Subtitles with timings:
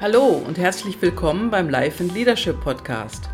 [0.00, 3.28] Hallo und herzlich willkommen beim Life and Leadership Podcast.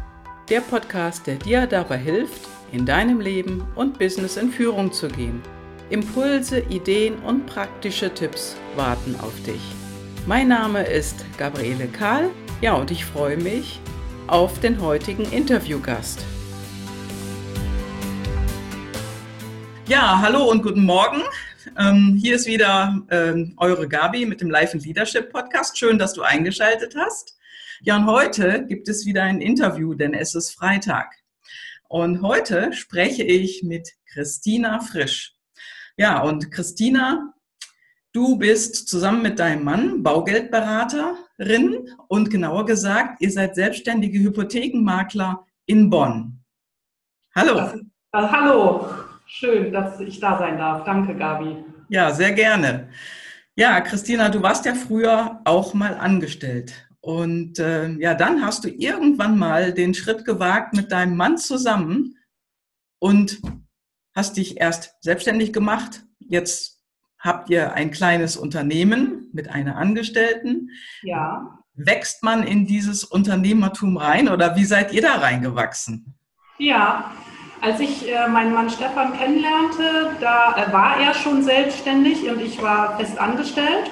[0.48, 2.40] Der Podcast, der dir dabei hilft,
[2.72, 5.40] in deinem Leben und Business in Führung zu gehen.
[5.90, 9.60] Impulse, Ideen und praktische Tipps warten auf dich.
[10.26, 12.30] Mein Name ist Gabriele Kahl.
[12.60, 13.78] Ja, und ich freue mich
[14.26, 16.24] auf den heutigen Interviewgast.
[19.86, 21.22] Ja, hallo und guten Morgen.
[21.78, 25.78] Ähm, hier ist wieder ähm, eure Gabi mit dem Life and Leadership Podcast.
[25.78, 27.36] Schön, dass du eingeschaltet hast.
[27.82, 31.12] Ja, und heute gibt es wieder ein Interview, denn es ist Freitag.
[31.88, 35.34] Und heute spreche ich mit Christina Frisch.
[35.96, 37.34] Ja, und Christina,
[38.12, 45.90] du bist zusammen mit deinem Mann Baugeldberaterin und genauer gesagt, ihr seid selbstständige Hypothekenmakler in
[45.90, 46.42] Bonn.
[47.34, 47.58] Hallo.
[47.58, 50.84] Also, hallo, schön, dass ich da sein darf.
[50.84, 51.64] Danke, Gabi.
[51.88, 52.88] Ja, sehr gerne.
[53.54, 56.88] Ja, Christina, du warst ja früher auch mal angestellt.
[57.00, 62.16] Und äh, ja, dann hast du irgendwann mal den Schritt gewagt mit deinem Mann zusammen
[62.98, 63.40] und
[64.14, 66.04] hast dich erst selbstständig gemacht.
[66.18, 66.82] Jetzt
[67.18, 70.70] habt ihr ein kleines Unternehmen mit einer Angestellten.
[71.02, 71.58] Ja.
[71.74, 76.14] Wächst man in dieses Unternehmertum rein oder wie seid ihr da reingewachsen?
[76.58, 77.12] Ja,
[77.60, 82.60] als ich äh, meinen Mann Stefan kennenlernte, da äh, war er schon selbstständig und ich
[82.62, 83.90] war fest angestellt.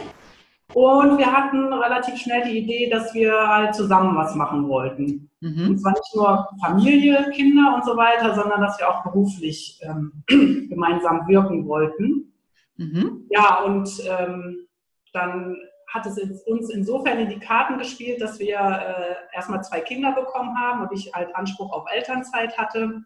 [0.73, 5.31] Und wir hatten relativ schnell die Idee, dass wir halt zusammen was machen wollten.
[5.41, 5.69] Mhm.
[5.69, 10.25] Und zwar nicht nur Familie, Kinder und so weiter, sondern dass wir auch beruflich ähm,
[10.69, 12.33] gemeinsam wirken wollten.
[12.77, 13.27] Mhm.
[13.31, 14.67] Ja, und ähm,
[15.12, 15.57] dann
[15.92, 20.59] hat es uns insofern in die Karten gespielt, dass wir äh, erstmal zwei Kinder bekommen
[20.59, 23.05] haben und ich halt Anspruch auf Elternzeit hatte.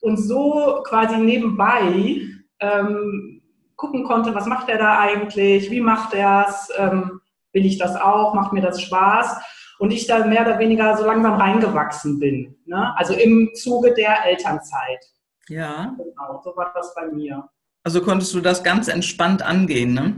[0.00, 2.22] Und so quasi nebenbei
[2.60, 3.42] ähm,
[3.76, 7.20] gucken konnte, was macht er da eigentlich, wie macht er es, ähm,
[7.52, 9.40] will ich das auch, macht mir das Spaß
[9.78, 12.54] und ich da mehr oder weniger so langsam reingewachsen bin.
[12.66, 12.94] Ne?
[12.96, 15.04] Also im Zuge der Elternzeit.
[15.48, 15.94] Ja.
[15.96, 17.48] Genau, so war das bei mir.
[17.82, 20.14] Also konntest du das ganz entspannt angehen, ne?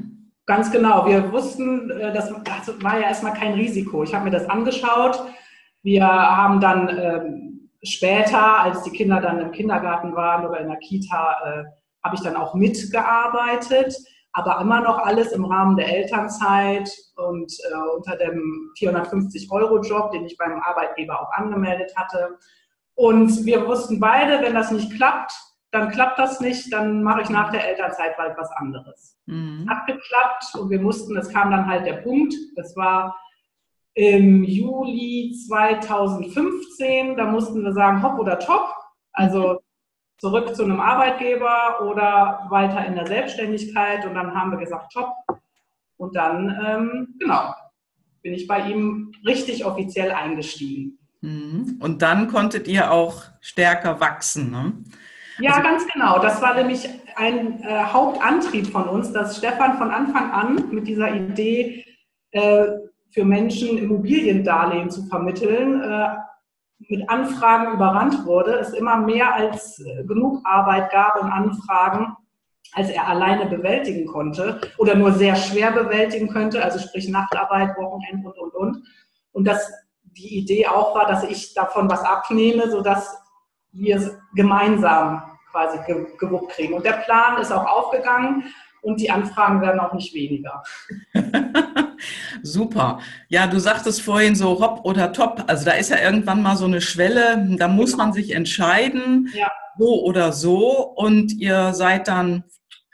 [0.47, 1.06] Ganz genau.
[1.06, 2.32] Wir wussten, äh, das
[2.82, 4.03] war ja erstmal kein Risiko.
[4.03, 5.22] Ich habe mir das angeschaut.
[5.84, 7.51] Wir haben dann ähm,
[7.82, 11.65] später, als die Kinder dann im Kindergarten waren oder in der Kita, äh,
[12.04, 13.94] habe ich dann auch mitgearbeitet,
[14.32, 20.37] aber immer noch alles im Rahmen der Elternzeit und äh, unter dem 450-Euro-Job, den ich
[20.37, 22.38] beim Arbeitgeber auch angemeldet hatte.
[22.94, 25.32] Und wir wussten beide, wenn das nicht klappt,
[25.71, 29.19] dann klappt das nicht, dann mache ich nach der Elternzeit bald was anderes.
[29.26, 29.66] Mhm.
[29.69, 33.16] Hat geklappt und wir mussten, es kam dann halt der Punkt, das war
[33.94, 38.75] im Juli 2015, da mussten wir sagen, hopp oder top.
[39.12, 39.60] Also
[40.19, 44.06] zurück zu einem Arbeitgeber oder weiter in der Selbstständigkeit.
[44.06, 45.12] Und dann haben wir gesagt, top.
[45.97, 47.54] Und dann, ähm, genau,
[48.22, 50.98] bin ich bei ihm richtig offiziell eingestiegen.
[51.20, 51.78] Mhm.
[51.80, 54.72] Und dann konntet ihr auch stärker wachsen, ne?
[55.38, 56.19] Ja, also, ganz genau.
[56.19, 61.14] Das war nämlich ein äh, Hauptantrieb von uns, dass Stefan von Anfang an mit dieser
[61.14, 61.84] Idee,
[62.32, 62.66] äh,
[63.12, 66.08] für Menschen Immobiliendarlehen zu vermitteln, äh,
[66.88, 72.16] mit Anfragen überrannt wurde, es immer mehr als äh, genug Arbeit gab und Anfragen,
[72.72, 78.24] als er alleine bewältigen konnte oder nur sehr schwer bewältigen könnte, also sprich Nachtarbeit, Wochenend
[78.24, 78.86] und, und, und.
[79.32, 79.70] Und dass
[80.02, 83.16] die Idee auch war, dass ich davon was abnehme, sodass
[83.72, 85.78] wir es gemeinsam quasi
[86.18, 86.74] gewuppt kriegen.
[86.74, 88.44] Und der Plan ist auch aufgegangen
[88.80, 90.62] und die Anfragen werden auch nicht weniger.
[92.42, 93.00] Super.
[93.28, 95.44] Ja, du sagtest vorhin so hopp oder top.
[95.47, 99.50] Also da ist ja irgendwann mal so eine Schwelle, da muss man sich entscheiden, ja.
[99.78, 100.82] so oder so.
[100.82, 102.44] Und ihr seid dann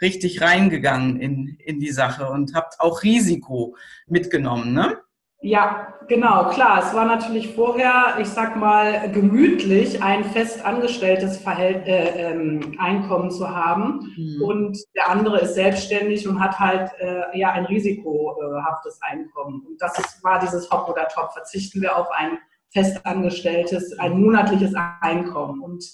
[0.00, 3.76] richtig reingegangen in, in die Sache und habt auch Risiko
[4.06, 4.98] mitgenommen, ne?
[5.40, 6.82] Ja, genau, klar.
[6.84, 13.30] Es war natürlich vorher, ich sag mal, gemütlich, ein fest angestelltes Verhält äh, ähm, Einkommen
[13.30, 14.12] zu haben.
[14.16, 14.42] Mhm.
[14.42, 19.64] Und der andere ist selbstständig und hat halt äh, ja ein risikohaftes Einkommen.
[19.64, 21.32] Und das ist, war dieses Hop oder Top.
[21.32, 22.38] Verzichten wir auf ein
[22.70, 25.60] fest angestelltes, ein monatliches Einkommen.
[25.60, 25.84] Und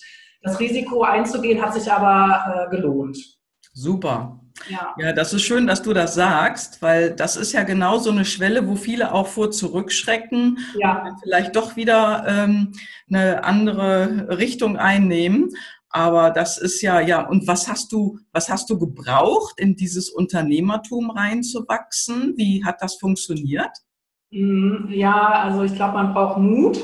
[0.41, 3.19] das Risiko einzugehen hat sich aber äh, gelohnt.
[3.75, 4.41] Super.
[4.69, 4.95] Ja.
[4.99, 8.25] ja, das ist schön, dass du das sagst, weil das ist ja genau so eine
[8.25, 11.03] Schwelle, wo viele auch vor zurückschrecken ja.
[11.03, 12.73] und vielleicht doch wieder ähm,
[13.09, 15.51] eine andere Richtung einnehmen.
[15.91, 20.09] Aber das ist ja, ja, und was hast du, was hast du gebraucht, in dieses
[20.09, 22.35] Unternehmertum reinzuwachsen?
[22.37, 23.71] Wie hat das funktioniert?
[24.31, 26.81] Mhm, ja, also ich glaube, man braucht Mut.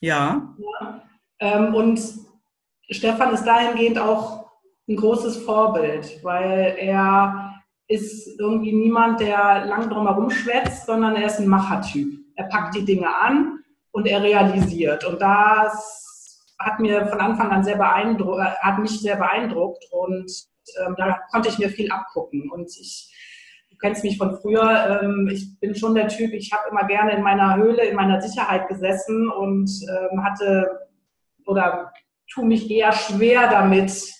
[0.00, 0.54] Ja.
[0.58, 1.02] ja.
[1.40, 2.00] Ähm, und
[2.90, 4.43] Stefan ist dahingehend auch
[4.88, 7.54] ein großes Vorbild, weil er
[7.88, 12.18] ist irgendwie niemand, der lang drum herum schwätzt, sondern er ist ein Machertyp.
[12.36, 13.60] Er packt die Dinge an
[13.92, 15.04] und er realisiert.
[15.04, 20.30] Und das hat mir von Anfang an sehr beeindruckt, äh, hat mich sehr beeindruckt und
[20.80, 22.50] ähm, da konnte ich mir viel abgucken.
[22.50, 23.12] Und ich,
[23.70, 27.12] du kennst mich von früher, ähm, ich bin schon der Typ, ich habe immer gerne
[27.12, 30.88] in meiner Höhle, in meiner Sicherheit gesessen und ähm, hatte
[31.46, 31.92] oder
[32.32, 34.13] tue mich eher schwer damit,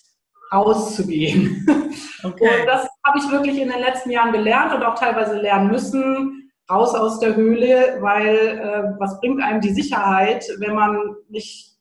[0.54, 1.66] rauszugehen.
[2.24, 2.60] Okay.
[2.60, 6.50] Und das habe ich wirklich in den letzten Jahren gelernt und auch teilweise lernen müssen,
[6.70, 11.74] raus aus der Höhle, weil äh, was bringt einem die Sicherheit, wenn man nicht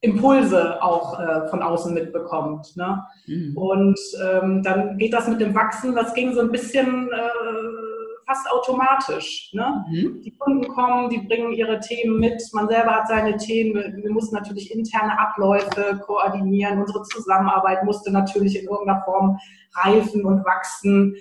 [0.00, 2.76] Impulse auch äh, von außen mitbekommt.
[2.76, 3.04] Ne?
[3.26, 3.56] Mhm.
[3.56, 7.87] Und ähm, dann geht das mit dem Wachsen, das ging so ein bisschen äh,
[8.28, 9.50] fast automatisch.
[9.54, 9.84] Ne?
[9.88, 10.20] Mhm.
[10.22, 14.36] Die Kunden kommen, die bringen ihre Themen mit, man selber hat seine Themen, wir, mussten
[14.36, 19.38] natürlich interne Abläufe koordinieren, unsere Zusammenarbeit musste natürlich in irgendeiner Form
[19.82, 21.16] reifen und wachsen.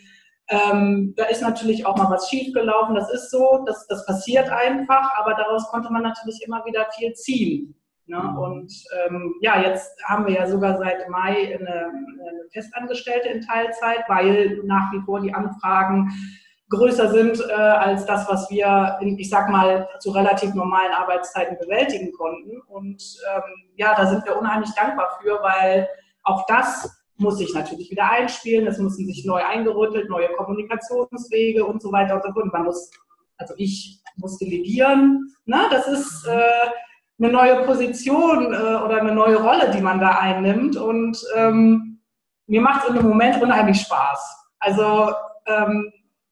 [0.50, 5.12] Ähm, da ist natürlich auch mal was schiefgelaufen, das ist so, das, das passiert einfach,
[5.18, 7.76] aber daraus konnte man natürlich immer wieder viel ziehen.
[8.06, 8.18] Ne?
[8.18, 8.38] Mhm.
[8.38, 14.06] Und ähm, ja, jetzt haben wir ja sogar seit Mai eine, eine, Festangestellte in Teilzeit,
[14.08, 16.10] weil nach wie vor die Anfragen
[16.70, 21.58] größer sind äh, als das, was wir, in, ich sag mal, zu relativ normalen Arbeitszeiten
[21.58, 22.62] bewältigen konnten.
[22.68, 23.02] Und
[23.34, 25.88] ähm, ja, da sind wir unheimlich dankbar für, weil
[26.24, 31.82] auch das muss sich natürlich wieder einspielen, es müssen sich neu eingerüttelt, neue Kommunikationswege und
[31.82, 32.54] so weiter und so fort.
[32.54, 32.92] Man muss,
[33.38, 35.34] also ich muss delegieren.
[35.46, 35.62] Ne?
[35.72, 36.70] Das ist äh,
[37.20, 40.76] eine neue Position äh, oder eine neue Rolle, die man da einnimmt.
[40.76, 42.02] Und ähm,
[42.46, 44.50] mir macht es im Moment unheimlich Spaß.
[44.60, 45.14] Also
[45.46, 45.92] ähm,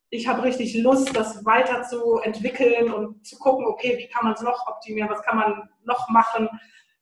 [0.09, 4.67] ich habe richtig Lust, das weiterzuentwickeln und zu gucken, okay, wie kann man es noch
[4.67, 6.49] optimieren, was kann man noch machen.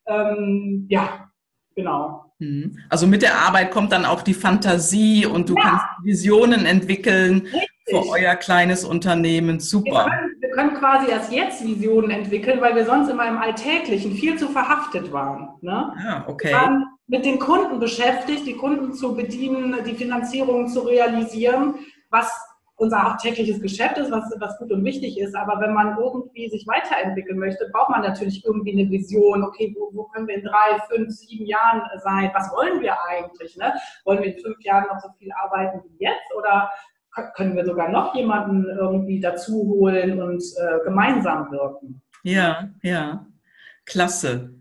[0.05, 1.29] Ähm, ja,
[1.75, 2.33] genau.
[2.39, 2.77] Mhm.
[2.89, 5.61] Also mit der Arbeit kommt dann auch die Fantasie und du ja.
[5.61, 7.69] kannst Visionen entwickeln Richtig.
[7.87, 9.59] für euer kleines Unternehmen.
[9.59, 9.91] Super.
[9.91, 14.13] Wir können, wir können, quasi erst jetzt Visionen entwickeln, weil wir sonst immer im Alltäglichen
[14.13, 15.49] viel zu verhaftet waren.
[15.61, 15.93] Ne?
[15.97, 16.49] Ah, okay.
[16.49, 21.75] Wir waren mit den Kunden beschäftigt, die Kunden zu bedienen, die Finanzierung zu realisieren,
[22.09, 22.31] was
[22.75, 25.35] unser tägliches Geschäft ist, was, was gut und wichtig ist.
[25.35, 29.43] Aber wenn man irgendwie sich weiterentwickeln möchte, braucht man natürlich irgendwie eine Vision.
[29.43, 32.31] Okay, wo, wo können wir in drei, fünf, sieben Jahren sein?
[32.33, 33.55] Was wollen wir eigentlich?
[33.57, 33.73] Ne?
[34.05, 36.33] Wollen wir in fünf Jahren noch so viel arbeiten wie jetzt?
[36.37, 36.69] Oder
[37.35, 42.01] können wir sogar noch jemanden irgendwie dazu holen und äh, gemeinsam wirken?
[42.23, 43.27] Ja, ja.
[43.85, 44.55] Klasse.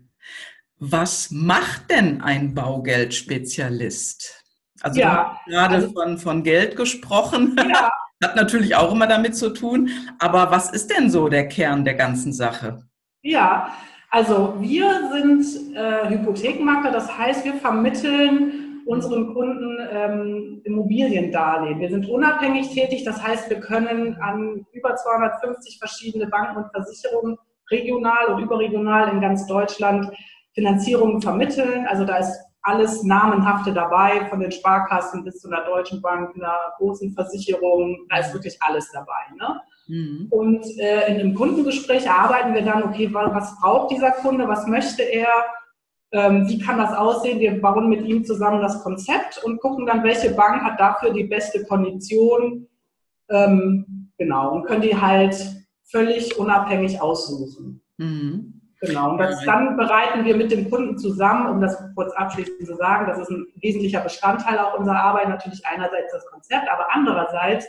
[0.77, 4.43] Was macht denn ein Baugeldspezialist?
[4.81, 7.55] Also ja, gerade also, von, von Geld gesprochen.
[7.57, 7.89] Ja,
[8.23, 9.89] Hat natürlich auch immer damit zu tun.
[10.19, 12.83] Aber was ist denn so der Kern der ganzen Sache?
[13.21, 13.69] Ja,
[14.09, 21.79] also wir sind äh, Hypothekenmakler, das heißt, wir vermitteln unseren Kunden ähm, Immobiliendarlehen.
[21.79, 27.37] Wir sind unabhängig tätig, das heißt, wir können an über 250 verschiedene Banken und Versicherungen
[27.71, 30.11] regional und überregional in ganz Deutschland
[30.53, 31.87] Finanzierungen vermitteln.
[31.87, 36.57] Also da ist alles Namenhafte dabei, von den Sparkassen bis zu einer Deutschen Bank, einer
[36.77, 39.35] großen Versicherung, da ist wirklich alles dabei.
[39.37, 39.61] Ne?
[39.87, 40.27] Mhm.
[40.29, 45.03] Und äh, in einem Kundengespräch arbeiten wir dann, okay, was braucht dieser Kunde, was möchte
[45.03, 45.27] er,
[46.13, 47.39] ähm, wie kann das aussehen?
[47.39, 51.25] Wir bauen mit ihm zusammen das Konzept und gucken dann, welche Bank hat dafür die
[51.25, 52.67] beste Kondition.
[53.29, 55.35] Ähm, genau, und können die halt
[55.83, 57.81] völlig unabhängig aussuchen.
[57.97, 58.61] Mhm.
[58.85, 62.75] Genau, und das, dann bereiten wir mit dem Kunden zusammen, um das kurz abschließend zu
[62.75, 67.67] sagen, das ist ein wesentlicher Bestandteil auch unserer Arbeit, natürlich einerseits das Konzept, aber andererseits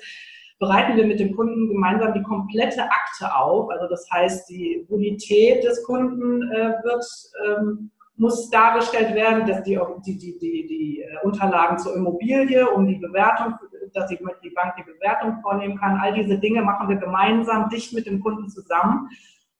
[0.58, 3.70] bereiten wir mit dem Kunden gemeinsam die komplette Akte auf.
[3.70, 7.04] Also das heißt, die Bonität des Kunden äh, wird,
[7.46, 12.86] ähm, muss dargestellt werden, dass die, die, die, die, die äh, Unterlagen zur Immobilie, um
[12.86, 13.54] die Bewertung,
[13.92, 15.98] dass die, die Bank die Bewertung vornehmen kann.
[16.00, 19.08] All diese Dinge machen wir gemeinsam dicht mit dem Kunden zusammen.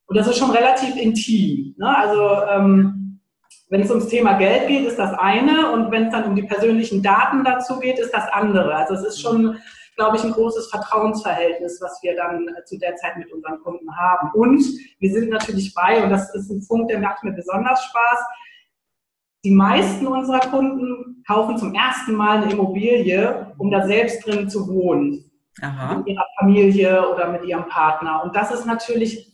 [0.06, 1.74] Und das ist schon relativ intim.
[1.78, 1.96] Ne?
[1.96, 3.20] Also ähm,
[3.70, 5.72] wenn es ums Thema Geld geht, ist das eine.
[5.72, 8.74] Und wenn es dann um die persönlichen Daten dazu geht, ist das andere.
[8.74, 9.58] Also es ist schon,
[9.96, 13.96] glaube ich, ein großes Vertrauensverhältnis, was wir dann äh, zu der Zeit mit unseren Kunden
[13.96, 14.30] haben.
[14.34, 14.62] Und
[14.98, 18.18] wir sind natürlich bei, und das ist ein Punkt, der macht mir besonders Spaß,
[19.44, 24.68] die meisten unserer Kunden kaufen zum ersten Mal eine Immobilie, um da selbst drin zu
[24.68, 25.30] wohnen.
[25.60, 25.96] Aha.
[25.96, 28.22] Mit ihrer Familie oder mit ihrem Partner.
[28.24, 29.33] Und das ist natürlich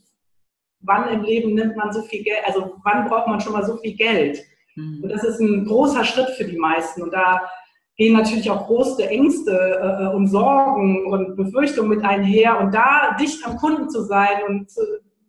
[0.80, 3.76] wann im Leben nimmt man so viel Geld, also wann braucht man schon mal so
[3.76, 4.38] viel Geld?
[4.76, 5.00] Mhm.
[5.02, 7.02] Und das ist ein großer Schritt für die meisten.
[7.02, 7.42] Und da
[7.96, 12.58] gehen natürlich auch große Ängste äh, und Sorgen und Befürchtungen mit einher.
[12.58, 14.80] Und da dicht am Kunden zu sein und zu,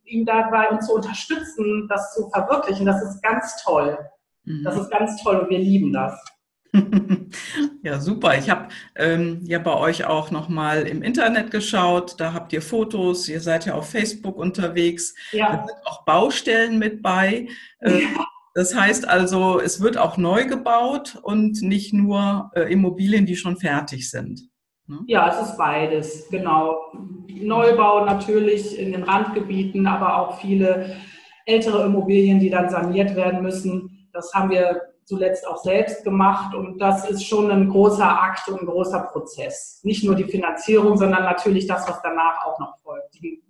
[0.06, 3.98] ihm dabei und zu unterstützen, das zu verwirklichen, das ist ganz toll.
[4.46, 4.64] Mhm.
[4.64, 6.14] Das ist ganz toll und wir lieben das.
[7.84, 8.38] Ja, super.
[8.38, 12.20] Ich habe ähm, ja bei euch auch nochmal im Internet geschaut.
[12.20, 13.28] Da habt ihr Fotos.
[13.28, 15.16] Ihr seid ja auf Facebook unterwegs.
[15.32, 15.56] Ja.
[15.56, 17.48] Da sind auch Baustellen mit bei.
[17.80, 18.26] Äh, ja.
[18.54, 23.58] Das heißt also, es wird auch neu gebaut und nicht nur äh, Immobilien, die schon
[23.58, 24.42] fertig sind.
[24.88, 25.00] Ne?
[25.08, 26.78] Ja, es ist beides, genau.
[27.30, 30.98] Neubau natürlich in den Randgebieten, aber auch viele
[31.46, 34.10] ältere Immobilien, die dann saniert werden müssen.
[34.14, 38.62] Das haben wir zuletzt auch selbst gemacht und das ist schon ein großer Akt und
[38.62, 39.82] ein großer Prozess.
[39.84, 43.14] Nicht nur die Finanzierung, sondern natürlich das, was danach auch noch folgt.
[43.16, 43.44] Die,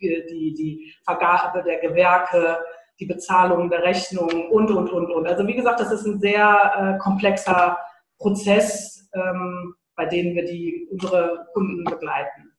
[0.00, 2.58] die, die Vergabe der Gewerke,
[2.98, 5.26] die Bezahlung der Rechnungen und, und, und, und.
[5.26, 7.78] Also wie gesagt, das ist ein sehr äh, komplexer
[8.18, 12.52] Prozess, ähm, bei dem wir die, unsere Kunden begleiten.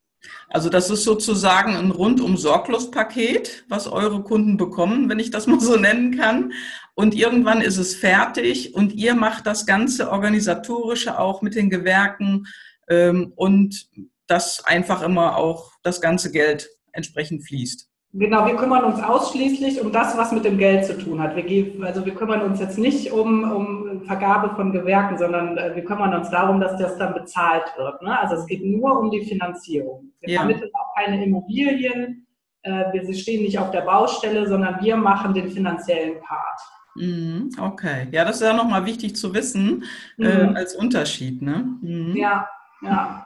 [0.50, 5.48] Also das ist sozusagen ein rundum sorglos Paket, was eure Kunden bekommen, wenn ich das
[5.48, 6.54] mal so nennen kann.
[7.00, 12.48] Und irgendwann ist es fertig und ihr macht das ganze organisatorische auch mit den Gewerken
[12.90, 13.88] ähm, und
[14.26, 17.88] dass einfach immer auch das ganze Geld entsprechend fließt.
[18.14, 21.36] Genau, wir kümmern uns ausschließlich um das, was mit dem Geld zu tun hat.
[21.36, 25.76] Wir geben, also wir kümmern uns jetzt nicht um, um Vergabe von Gewerken, sondern äh,
[25.76, 28.02] wir kümmern uns darum, dass das dann bezahlt wird.
[28.02, 28.20] Ne?
[28.20, 30.14] Also es geht nur um die Finanzierung.
[30.22, 30.40] Wir ja.
[30.40, 32.26] vermitteln auch keine Immobilien,
[32.64, 36.60] äh, wir stehen nicht auf der Baustelle, sondern wir machen den finanziellen Part.
[36.98, 39.84] Mhm, okay, ja, das ist ja nochmal wichtig zu wissen
[40.18, 40.56] äh, mhm.
[40.56, 41.42] als Unterschied.
[41.42, 41.78] Ne?
[41.82, 42.16] Mhm.
[42.16, 42.48] Ja,
[42.82, 43.26] ja.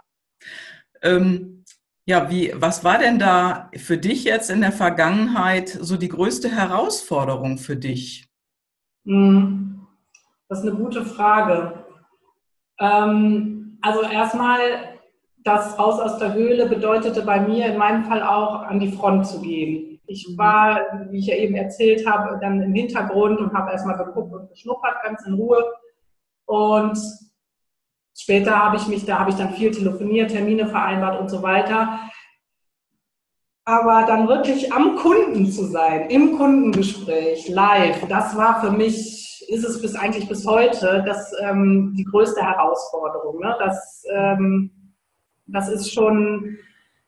[1.02, 1.64] Ähm,
[2.06, 6.50] ja, wie, was war denn da für dich jetzt in der Vergangenheit so die größte
[6.50, 8.28] Herausforderung für dich?
[9.06, 9.88] Hm,
[10.50, 11.86] das ist eine gute Frage.
[12.80, 15.00] Ähm, also erstmal,
[15.44, 19.26] das Raus aus der Höhle bedeutete bei mir in meinem Fall auch an die Front
[19.26, 19.91] zu gehen.
[20.12, 20.38] Ich mhm.
[20.38, 24.50] war, wie ich ja eben erzählt habe, dann im Hintergrund und habe erstmal geguckt und
[24.50, 25.64] geschnuppert ganz in Ruhe.
[26.46, 26.98] Und
[28.18, 32.00] Später habe ich mich, da habe ich dann viel telefoniert, Termine vereinbart und so weiter.
[33.64, 39.64] Aber dann wirklich am Kunden zu sein, im Kundengespräch, live, das war für mich, ist
[39.64, 43.40] es bis eigentlich bis heute, das ähm, die größte Herausforderung.
[43.40, 43.56] Ne?
[43.60, 44.94] Das, ähm,
[45.46, 46.58] das ist schon,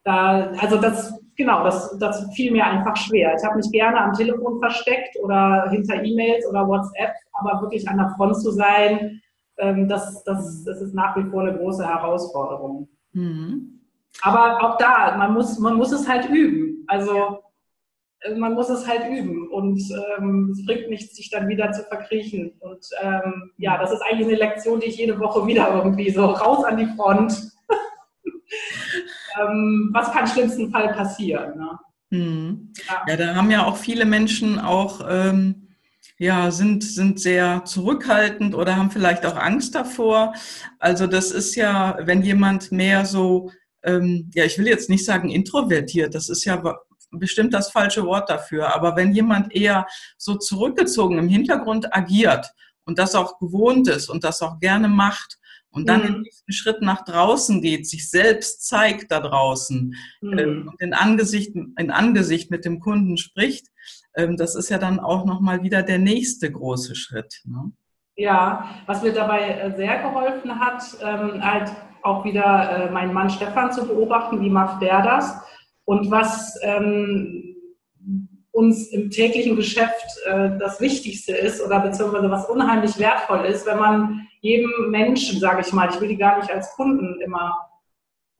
[0.03, 3.35] da, also das, genau, das, das fiel mir einfach schwer.
[3.37, 7.97] Ich habe mich gerne am Telefon versteckt oder hinter E-Mails oder WhatsApp, aber wirklich an
[7.97, 9.21] der Front zu sein,
[9.57, 12.87] ähm, das, das, das ist nach wie vor eine große Herausforderung.
[13.13, 13.79] Mhm.
[14.21, 16.83] Aber auch da, man muss, man muss es halt üben.
[16.87, 17.39] Also
[18.21, 19.81] äh, man muss es halt üben und
[20.17, 22.53] ähm, es bringt nichts, sich dann wieder zu verkriechen.
[22.59, 26.25] Und ähm, ja, das ist eigentlich eine Lektion, die ich jede Woche wieder irgendwie so
[26.25, 27.51] raus an die Front.
[29.39, 31.57] ähm, was kann im schlimmsten Fall passieren?
[31.57, 31.79] Ne?
[32.11, 32.73] Hm.
[32.87, 33.05] Ja.
[33.07, 33.17] ja.
[33.17, 35.63] da haben ja auch viele Menschen auch ähm,
[36.17, 40.33] ja, sind, sind sehr zurückhaltend oder haben vielleicht auch Angst davor.
[40.79, 43.51] Also das ist ja, wenn jemand mehr so,
[43.83, 46.61] ähm, ja, ich will jetzt nicht sagen introvertiert, das ist ja
[47.11, 49.85] bestimmt das falsche Wort dafür, aber wenn jemand eher
[50.17, 52.53] so zurückgezogen im Hintergrund agiert
[52.85, 55.37] und das auch gewohnt ist und das auch gerne macht
[55.74, 56.06] und dann mhm.
[56.06, 60.38] den nächsten Schritt nach draußen geht, sich selbst zeigt da draußen mhm.
[60.38, 63.68] ähm, und in Angesicht, in Angesicht mit dem Kunden spricht,
[64.15, 67.42] ähm, das ist ja dann auch nochmal wieder der nächste große Schritt.
[67.46, 67.72] Ne?
[68.15, 71.72] Ja, was mir dabei äh, sehr geholfen hat, ähm, halt
[72.03, 75.36] auch wieder äh, meinen Mann Stefan zu beobachten, wie macht der das
[75.86, 77.52] und was ähm,
[78.53, 83.79] uns im täglichen Geschäft äh, das Wichtigste ist oder beziehungsweise was unheimlich wertvoll ist, wenn
[83.79, 87.57] man jedem Menschen, sage ich mal, ich will die gar nicht als Kunden immer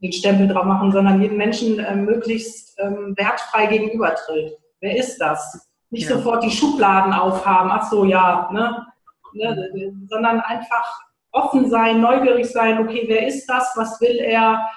[0.02, 5.68] den Stempel drauf machen, sondern jedem Menschen äh, möglichst ähm, wertfrei gegenübertritt wer ist das?
[5.90, 6.18] Nicht ja.
[6.18, 8.86] sofort die Schubladen aufhaben, ach so, ja, ne?
[9.34, 9.94] ne?
[10.08, 11.00] sondern einfach
[11.32, 14.68] offen sein, neugierig sein, okay, wer ist das, was will er,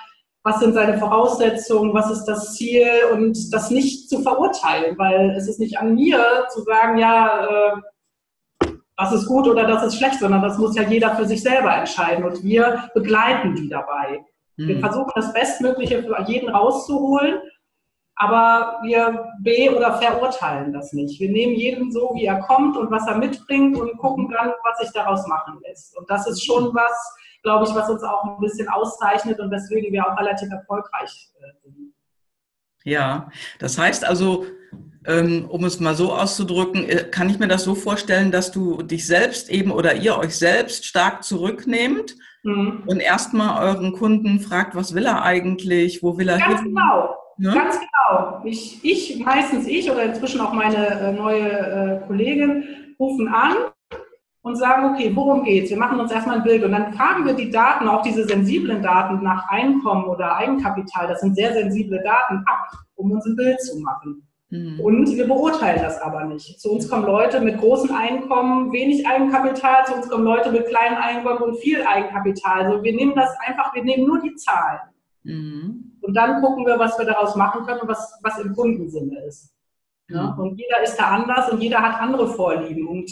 [0.46, 5.48] was sind seine Voraussetzungen, was ist das Ziel und das nicht zu verurteilen, weil es
[5.48, 7.74] ist nicht an mir zu sagen, ja,
[8.62, 11.42] äh, das ist gut oder das ist schlecht, sondern das muss ja jeder für sich
[11.42, 14.24] selber entscheiden und wir begleiten die dabei.
[14.56, 14.68] Mhm.
[14.68, 17.40] Wir versuchen das Bestmögliche für jeden rauszuholen
[18.16, 21.20] aber wir be- oder verurteilen das nicht.
[21.20, 24.78] Wir nehmen jeden so, wie er kommt und was er mitbringt und gucken dann, was
[24.78, 25.96] sich daraus machen lässt.
[25.98, 29.92] Und das ist schon was, glaube ich, was uns auch ein bisschen auszeichnet und weswegen
[29.92, 31.94] wir auch relativ erfolgreich äh, sind.
[32.82, 34.46] Ja, das heißt also,
[35.06, 38.82] ähm, um es mal so auszudrücken, äh, kann ich mir das so vorstellen, dass du
[38.82, 42.82] dich selbst eben oder ihr euch selbst stark zurücknehmt mhm.
[42.86, 46.74] und erstmal euren Kunden fragt, was will er eigentlich, wo will er Ganz hin?
[46.74, 47.52] Genau Ne?
[47.52, 48.40] Ganz genau.
[48.44, 52.64] Ich, ich, meistens ich oder inzwischen auch meine äh, neue Kollegin
[52.98, 53.56] rufen an
[54.46, 55.70] und sagen, okay, worum geht's?
[55.70, 58.80] Wir machen uns erstmal ein Bild und dann fragen wir die Daten, auch diese sensiblen
[58.80, 63.60] Daten nach Einkommen oder Eigenkapital, das sind sehr sensible Daten, ab, um uns ein Bild
[63.60, 64.24] zu machen.
[64.50, 64.78] Mhm.
[64.78, 66.60] Und wir beurteilen das aber nicht.
[66.60, 70.96] Zu uns kommen Leute mit großen Einkommen, wenig Eigenkapital, zu uns kommen Leute mit kleinen
[70.96, 72.66] Einkommen und viel Eigenkapital.
[72.66, 74.78] Also wir nehmen das einfach, wir nehmen nur die Zahlen.
[75.24, 75.98] Mhm.
[76.02, 79.52] Und dann gucken wir, was wir daraus machen können und was, was im Kundensinne ist.
[80.06, 80.14] Mhm.
[80.14, 80.36] Ja?
[80.38, 82.86] Und jeder ist da anders und jeder hat andere Vorlieben.
[82.86, 83.10] Und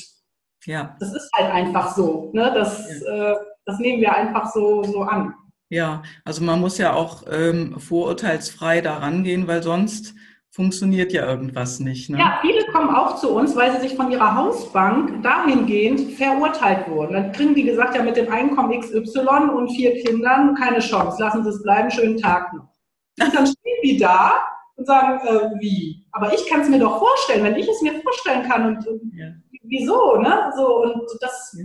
[0.66, 0.96] ja.
[1.00, 2.30] das ist halt einfach so.
[2.32, 2.52] Ne?
[2.54, 3.32] Das, ja.
[3.32, 5.34] äh, das nehmen wir einfach so, so an.
[5.70, 10.14] Ja, also man muss ja auch ähm, vorurteilsfrei da rangehen, weil sonst
[10.54, 12.10] funktioniert ja irgendwas nicht.
[12.10, 12.18] Ne?
[12.18, 17.14] Ja, viele kommen auch zu uns, weil sie sich von ihrer Hausbank dahingehend verurteilt wurden.
[17.14, 21.42] Dann kriegen die gesagt, ja mit dem Einkommen XY und vier Kindern keine Chance, lassen
[21.42, 22.68] Sie es bleiben, schönen Tag noch.
[23.20, 24.34] Und dann stehen die da
[24.76, 26.06] und sagen, äh, wie?
[26.12, 29.12] Aber ich kann es mir doch vorstellen, wenn ich es mir vorstellen kann und, und
[29.12, 29.26] ja.
[29.64, 30.52] Wieso, ne?
[30.56, 31.56] So, und das,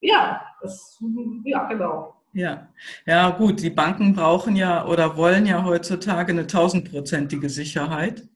[0.00, 0.98] ja, das,
[1.44, 2.16] ja, genau.
[2.34, 2.68] Ja,
[3.04, 8.26] ja gut, die Banken brauchen ja oder wollen ja heutzutage eine tausendprozentige Sicherheit.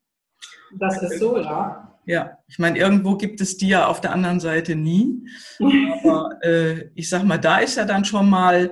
[0.78, 1.82] Das ist so, ja.
[2.04, 5.26] Ja, ich meine, irgendwo gibt es die ja auf der anderen Seite nie.
[5.58, 8.70] Aber äh, ich sag mal, da ist ja dann schon mal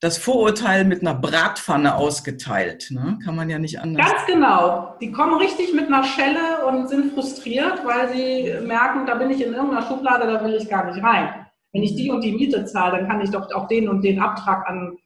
[0.00, 2.88] das Vorurteil mit einer Bratpfanne ausgeteilt.
[2.90, 3.18] Ne?
[3.24, 4.06] Kann man ja nicht anders.
[4.06, 4.94] Ganz genau.
[5.00, 9.42] Die kommen richtig mit einer Schelle und sind frustriert, weil sie merken, da bin ich
[9.42, 11.46] in irgendeiner Schublade, da will ich gar nicht rein.
[11.72, 14.20] Wenn ich die und die Miete zahle, dann kann ich doch auch den und den
[14.20, 14.98] Abtrag an,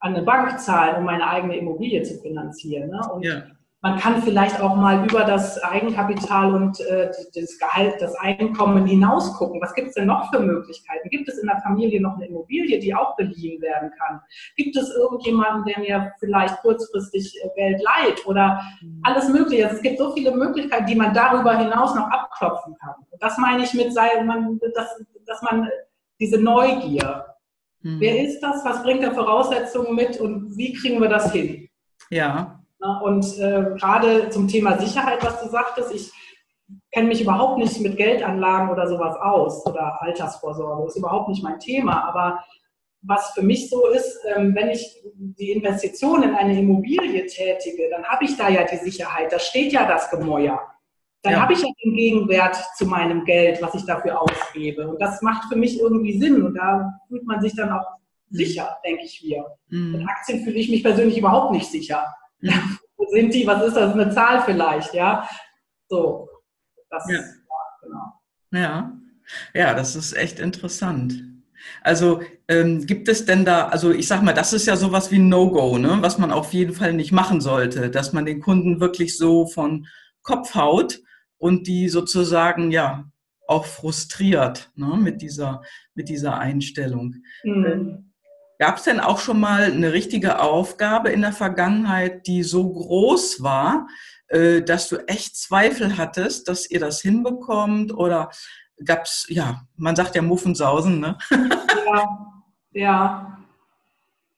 [0.00, 2.90] an eine Bank zahlen, um meine eigene Immobilie zu finanzieren.
[2.90, 3.00] Ne?
[3.12, 3.42] Und ja.
[3.84, 9.34] Man kann vielleicht auch mal über das Eigenkapital und äh, das Gehalt, das Einkommen hinaus
[9.34, 9.60] gucken.
[9.60, 11.10] Was gibt es denn noch für Möglichkeiten?
[11.10, 14.22] Gibt es in der Familie noch eine Immobilie, die auch beliehen werden kann?
[14.56, 19.02] Gibt es irgendjemanden, der mir vielleicht kurzfristig äh, Geld leiht oder mhm.
[19.02, 19.64] alles Mögliche?
[19.64, 22.94] Also es gibt so viele Möglichkeiten, die man darüber hinaus noch abklopfen kann.
[23.10, 25.68] Und das meine ich mit, dass, dass man
[26.18, 27.26] diese Neugier.
[27.82, 28.00] Mhm.
[28.00, 28.64] Wer ist das?
[28.64, 31.68] Was bringt er Voraussetzungen mit und wie kriegen wir das hin?
[32.08, 32.63] Ja.
[33.02, 36.12] Und äh, gerade zum Thema Sicherheit, was du sagtest, ich
[36.92, 41.58] kenne mich überhaupt nicht mit Geldanlagen oder sowas aus oder Altersvorsorge, ist überhaupt nicht mein
[41.60, 42.04] Thema.
[42.08, 42.44] Aber
[43.02, 48.04] was für mich so ist, ähm, wenn ich die Investition in eine Immobilie tätige, dann
[48.04, 49.32] habe ich da ja die Sicherheit.
[49.32, 50.60] Da steht ja das Gemäuer
[51.24, 51.40] dann ja.
[51.40, 54.86] habe ich ja den Gegenwert zu meinem Geld, was ich dafür ausgebe.
[54.86, 56.42] Und das macht für mich irgendwie Sinn.
[56.42, 57.86] Und da fühlt man sich dann auch
[58.28, 59.42] sicher, denke ich mir.
[59.68, 59.92] Mhm.
[59.92, 62.04] Mit Aktien fühle ich mich persönlich überhaupt nicht sicher.
[62.96, 63.46] Wo sind die?
[63.46, 63.92] Was ist das?
[63.92, 65.28] Eine Zahl vielleicht, ja?
[65.88, 66.28] So.
[66.90, 67.20] Das, ja,
[67.82, 68.20] genau.
[68.52, 68.92] Ja.
[69.54, 71.22] Ja, das ist echt interessant.
[71.82, 75.16] Also ähm, gibt es denn da, also ich sag mal, das ist ja sowas wie
[75.16, 75.98] ein No-Go, ne?
[76.00, 79.86] was man auf jeden Fall nicht machen sollte, dass man den Kunden wirklich so von
[80.22, 81.00] Kopf haut
[81.38, 83.10] und die sozusagen ja
[83.46, 85.62] auch frustriert ne, mit, dieser,
[85.94, 87.16] mit dieser Einstellung.
[87.44, 88.12] Mhm.
[88.58, 93.42] Gab es denn auch schon mal eine richtige Aufgabe in der Vergangenheit, die so groß
[93.42, 93.88] war,
[94.28, 97.92] äh, dass du echt Zweifel hattest, dass ihr das hinbekommt?
[97.92, 98.30] Oder
[98.84, 101.18] gab es, ja, man sagt ja Muffensausen, ne?
[101.86, 102.08] Ja,
[102.72, 103.34] ja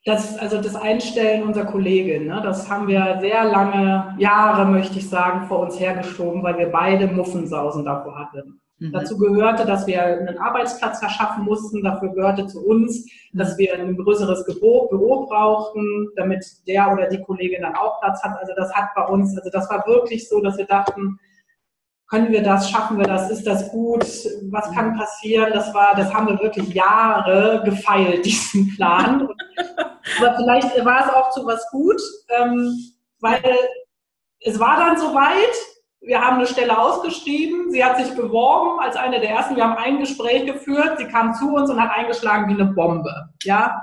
[0.07, 5.09] das, also das Einstellen unserer Kollegin, ne, das haben wir sehr lange, Jahre möchte ich
[5.09, 8.61] sagen, vor uns hergeschoben, weil wir beide Muffensausen davor hatten.
[8.79, 8.91] Mhm.
[8.91, 11.83] Dazu gehörte, dass wir einen Arbeitsplatz verschaffen mussten.
[11.83, 17.21] Dafür gehörte zu uns, dass wir ein größeres Büro, Büro brauchten, damit der oder die
[17.21, 18.39] Kollegin dann auch Platz hat.
[18.39, 21.19] Also das hat bei uns, also das war wirklich so, dass wir dachten,
[22.09, 24.05] können wir das, schaffen wir das, ist das gut,
[24.49, 25.51] was kann passieren?
[25.53, 29.27] Das war, das haben wir wirklich Jahre gefeilt, diesen Plan.
[30.19, 32.73] Aber vielleicht war es auch zu was gut, ähm,
[33.19, 33.43] weil
[34.39, 35.55] es war dann soweit,
[36.01, 39.77] wir haben eine Stelle ausgeschrieben, sie hat sich beworben als eine der ersten, wir haben
[39.77, 43.29] ein Gespräch geführt, sie kam zu uns und hat eingeschlagen wie eine Bombe.
[43.43, 43.81] Ja,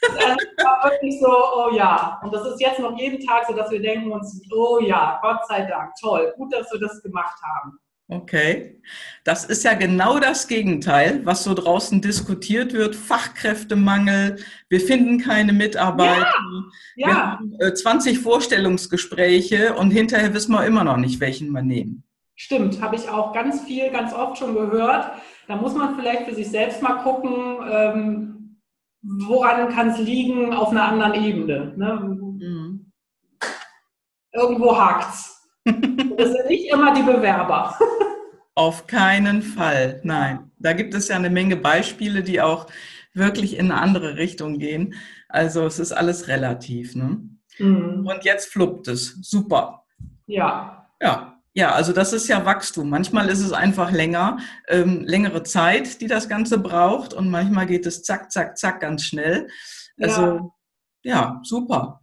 [0.00, 2.20] das war wirklich so, oh ja.
[2.22, 5.46] Und das ist jetzt noch jeden Tag so, dass wir denken uns, oh ja, Gott
[5.48, 7.78] sei Dank, toll, gut, dass wir das gemacht haben.
[8.08, 8.80] Okay.
[9.24, 12.94] Das ist ja genau das Gegenteil, was so draußen diskutiert wird.
[12.94, 14.36] Fachkräftemangel,
[14.68, 16.32] wir finden keine Mitarbeiter.
[16.94, 17.40] Ja, ja.
[17.58, 22.04] Wir haben 20 äh, Vorstellungsgespräche und hinterher wissen wir immer noch nicht, welchen wir nehmen.
[22.36, 25.10] Stimmt, habe ich auch ganz viel, ganz oft schon gehört.
[25.48, 28.60] Da muss man vielleicht für sich selbst mal gucken, ähm,
[29.02, 31.72] woran kann es liegen auf einer anderen Ebene.
[31.76, 32.00] Ne?
[32.40, 32.92] Mhm.
[34.32, 35.35] Irgendwo hakt's.
[36.16, 37.78] Das sind nicht immer die Bewerber.
[38.54, 40.50] Auf keinen Fall, nein.
[40.58, 42.66] Da gibt es ja eine Menge Beispiele, die auch
[43.12, 44.94] wirklich in eine andere Richtung gehen.
[45.28, 46.94] Also es ist alles relativ.
[46.94, 47.20] Ne?
[47.58, 48.06] Mhm.
[48.06, 49.18] Und jetzt fluppt es.
[49.22, 49.84] Super.
[50.26, 50.88] Ja.
[51.00, 51.32] Ja.
[51.52, 52.90] Ja, also das ist ja Wachstum.
[52.90, 57.86] Manchmal ist es einfach länger, ähm, längere Zeit, die das Ganze braucht und manchmal geht
[57.86, 59.48] es zack, zack, zack ganz schnell.
[59.98, 60.52] Also
[61.02, 62.02] ja, ja super.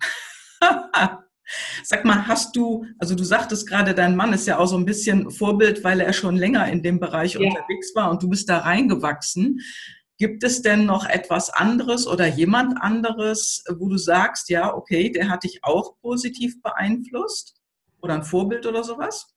[1.83, 4.85] Sag mal, hast du, also du sagtest gerade, dein Mann ist ja auch so ein
[4.85, 7.41] bisschen Vorbild, weil er schon länger in dem Bereich ja.
[7.41, 9.59] unterwegs war und du bist da reingewachsen.
[10.17, 15.29] Gibt es denn noch etwas anderes oder jemand anderes, wo du sagst, ja, okay, der
[15.29, 17.55] hat dich auch positiv beeinflusst?
[18.01, 19.33] Oder ein Vorbild oder sowas?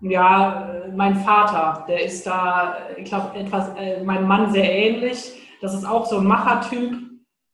[0.00, 5.32] Ja, mein Vater, der ist da, ich glaube, etwas, äh, meinem Mann sehr ähnlich.
[5.60, 7.07] Das ist auch so ein Machertyp,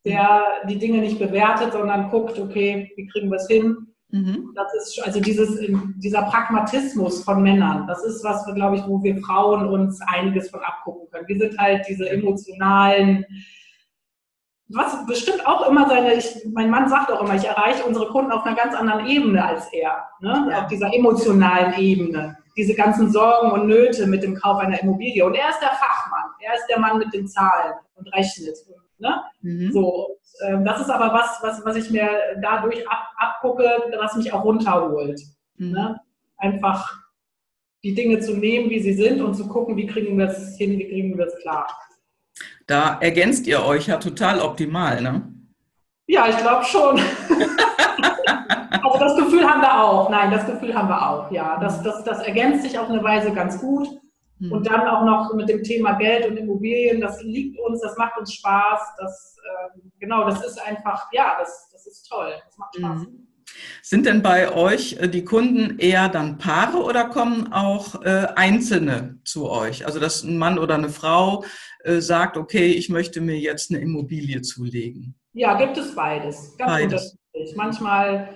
[0.04, 3.88] der die Dinge nicht bewertet, sondern guckt, okay, wie kriegen wir es hin?
[4.14, 4.52] Mhm.
[4.54, 5.58] Das ist also dieses,
[5.96, 7.86] dieser Pragmatismus von Männern.
[7.88, 11.26] Das ist was, glaube ich, wo wir Frauen uns einiges von abgucken können.
[11.26, 13.24] Wir sind halt diese emotionalen,
[14.68, 18.30] was bestimmt auch immer seine, ich, mein Mann sagt auch immer, ich erreiche unsere Kunden
[18.30, 20.48] auf einer ganz anderen Ebene als er, ne?
[20.50, 20.62] Ja.
[20.62, 22.38] auf dieser emotionalen Ebene.
[22.56, 25.24] Diese ganzen Sorgen und Nöte mit dem Kauf einer Immobilie.
[25.24, 28.56] Und er ist der Fachmann, er ist der Mann mit den Zahlen und rechnet.
[28.98, 29.22] Ne?
[29.40, 29.72] Mhm.
[29.72, 32.08] So, äh, das ist aber was, was, was ich mir
[32.40, 35.20] dadurch ab, abgucke, was mich auch runterholt.
[35.56, 35.72] Mhm.
[35.72, 36.00] Ne?
[36.36, 37.04] Einfach
[37.82, 40.78] die Dinge zu nehmen, wie sie sind und zu gucken, wie kriegen wir es hin,
[40.78, 41.66] wie kriegen wir es klar.
[42.66, 45.22] Da ergänzt ihr euch ja total optimal, ne?
[46.06, 46.98] Ja, ich glaube schon.
[48.82, 50.08] also das Gefühl haben wir auch.
[50.08, 51.58] Nein, das Gefühl haben wir auch, ja.
[51.60, 53.88] Das, das, das ergänzt sich auf eine Weise ganz gut.
[54.44, 54.52] Mhm.
[54.52, 58.18] Und dann auch noch mit dem Thema Geld und Immobilien, das liegt uns, das macht
[58.18, 58.80] uns Spaß.
[58.98, 62.32] Das, äh, genau, das ist einfach, ja, das, das ist toll.
[62.46, 62.98] Das macht Spaß.
[63.00, 63.28] Mhm.
[63.82, 69.20] Sind denn bei euch äh, die Kunden eher dann Paare oder kommen auch äh, Einzelne
[69.24, 69.86] zu euch?
[69.86, 71.44] Also dass ein Mann oder eine Frau
[71.84, 75.14] äh, sagt, okay, ich möchte mir jetzt eine Immobilie zulegen.
[75.32, 76.56] Ja, gibt es beides.
[76.56, 77.18] Ganz beides.
[77.32, 77.56] unterschiedlich.
[77.56, 78.28] Manchmal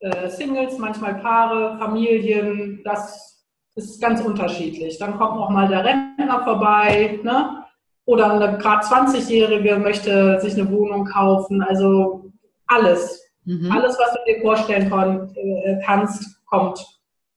[0.00, 2.82] äh, Singles, manchmal Paare, Familien.
[2.84, 3.33] Das
[3.76, 4.98] ist ganz unterschiedlich.
[4.98, 7.64] Dann kommt noch mal der Rentner vorbei, ne?
[8.06, 11.62] Oder eine gerade 20-Jährige möchte sich eine Wohnung kaufen.
[11.62, 12.30] Also
[12.66, 13.22] alles.
[13.44, 13.70] Mhm.
[13.70, 16.84] Alles, was du dir vorstellen kon, äh, kannst, kommt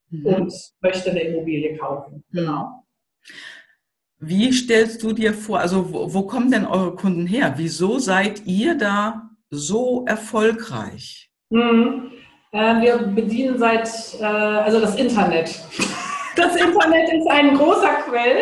[0.09, 0.25] mhm.
[0.25, 2.23] und möchte eine Immobilie kaufen.
[2.31, 2.37] Mhm.
[2.37, 2.83] Genau.
[4.19, 7.53] Wie stellst du dir vor, also wo, wo, kommen denn eure Kunden her?
[7.57, 11.29] Wieso seid ihr da so erfolgreich?
[11.49, 12.11] Mhm.
[12.51, 15.63] Äh, wir bedienen seit, äh, also das Internet.
[16.37, 18.37] Das Internet ist ein großer Quell.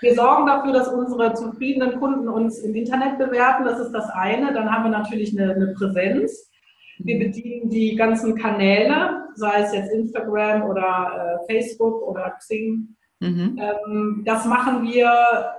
[0.00, 3.64] Wir sorgen dafür, dass unsere zufriedenen Kunden uns im Internet bewerten.
[3.64, 4.52] Das ist das eine.
[4.52, 6.50] Dann haben wir natürlich eine, eine Präsenz.
[6.98, 12.96] Wir bedienen die ganzen Kanäle, sei es jetzt Instagram oder äh, Facebook oder Xing.
[13.20, 13.58] Mhm.
[13.58, 15.54] Ähm, das machen wir,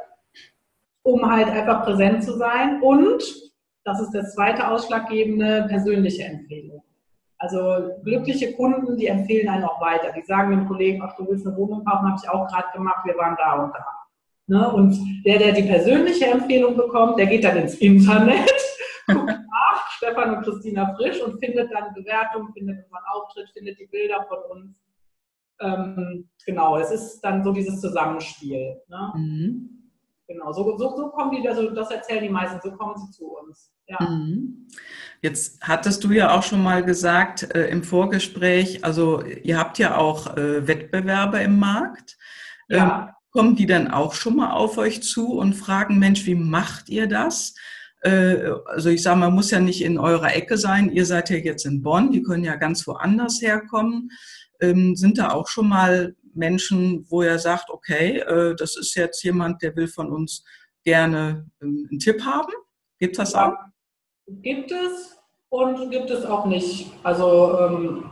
[1.01, 2.81] um halt einfach präsent zu sein.
[2.81, 3.23] Und,
[3.85, 6.83] das ist das zweite ausschlaggebende, persönliche Empfehlung.
[7.43, 10.13] Also glückliche Kunden, die empfehlen einen auch weiter.
[10.13, 13.03] Die sagen dem Kollegen, ach, du willst eine Wohnung kaufen, habe ich auch gerade gemacht,
[13.03, 13.85] wir waren da und da.
[14.47, 14.71] Ne?
[14.71, 18.49] Und der, der die persönliche Empfehlung bekommt, der geht dann ins Internet,
[19.07, 23.87] guckt nach, Stefan und Christina Frisch, und findet dann Bewertungen, findet unseren Auftritt, findet die
[23.87, 24.77] Bilder von uns.
[25.59, 28.81] Ähm, genau, es ist dann so dieses Zusammenspiel.
[28.87, 29.11] Ne?
[29.15, 29.82] Mhm.
[30.27, 33.27] Genau, so, so, so kommen die, also das erzählen die meisten, so kommen sie zu
[33.27, 33.71] uns.
[33.87, 33.97] Ja.
[34.01, 34.67] Mhm.
[35.21, 39.97] Jetzt hattest du ja auch schon mal gesagt äh, im Vorgespräch, also ihr habt ja
[39.97, 42.17] auch äh, Wettbewerber im Markt.
[42.69, 43.07] Ja.
[43.07, 46.87] Ähm, kommen die dann auch schon mal auf euch zu und fragen, Mensch, wie macht
[46.87, 47.55] ihr das?
[48.01, 50.91] Äh, also ich sage, man muss ja nicht in eurer Ecke sein.
[50.91, 54.11] Ihr seid ja jetzt in Bonn, die können ja ganz woanders herkommen.
[54.61, 59.23] Ähm, sind da auch schon mal Menschen, wo er sagt, okay, äh, das ist jetzt
[59.23, 60.43] jemand, der will von uns
[60.83, 62.51] gerne ähm, einen Tipp haben?
[62.99, 63.53] Gibt das auch?
[64.27, 65.17] Gibt es
[65.49, 66.91] und gibt es auch nicht.
[67.03, 68.05] Also ähm,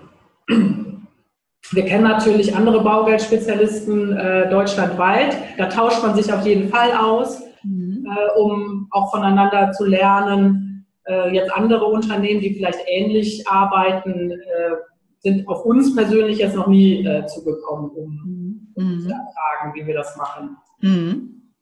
[1.71, 5.36] wir kennen natürlich andere Baugeldspezialisten äh, deutschlandweit.
[5.57, 8.05] Da tauscht man sich auf jeden Fall aus, mhm.
[8.05, 10.86] äh, um auch voneinander zu lernen.
[11.05, 14.75] Äh, jetzt andere Unternehmen, die vielleicht ähnlich arbeiten, äh,
[15.21, 19.01] sind auf uns persönlich jetzt noch nie äh, zugekommen, um, um mhm.
[19.01, 20.57] zu erfragen, wie wir das machen.
[20.81, 21.53] Mhm.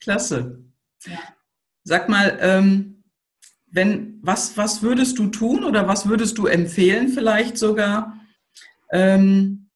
[0.00, 0.64] Klasse.
[1.04, 1.18] Ja.
[1.84, 3.04] Sag mal, ähm,
[3.70, 8.20] wenn, was, was würdest du tun oder was würdest du empfehlen vielleicht sogar?
[8.90, 9.70] Ähm,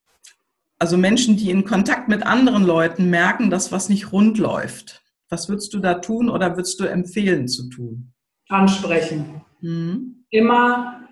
[0.79, 5.03] also Menschen, die in Kontakt mit anderen Leuten merken, dass was nicht rund läuft.
[5.29, 8.13] Was würdest du da tun oder würdest du empfehlen zu tun?
[8.49, 9.41] Ansprechen.
[9.61, 10.25] Mhm.
[10.31, 11.06] Immer,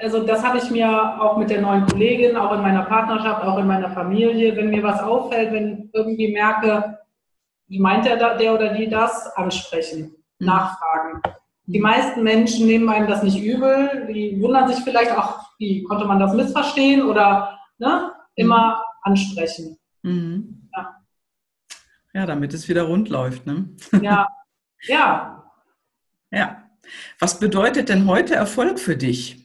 [0.00, 0.88] also das habe ich mir
[1.20, 4.82] auch mit der neuen Kollegin, auch in meiner Partnerschaft, auch in meiner Familie, wenn mir
[4.82, 6.98] was auffällt, wenn irgendwie merke,
[7.68, 10.46] wie meint der, der oder die das, ansprechen, mhm.
[10.46, 11.22] nachfragen.
[11.66, 14.06] Die meisten Menschen nehmen einem das nicht übel.
[14.12, 19.78] Die wundern sich vielleicht auch, wie konnte man das missverstehen oder ne, immer ansprechen.
[20.02, 20.68] Mhm.
[20.74, 20.96] Ja.
[22.14, 23.46] ja, damit es wieder rund läuft.
[23.46, 23.70] Ne?
[24.00, 24.28] Ja,
[24.82, 25.44] ja.
[26.30, 26.61] Ja.
[27.18, 29.42] Was bedeutet denn heute Erfolg für dich?